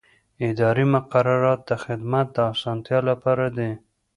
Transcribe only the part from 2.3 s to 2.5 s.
د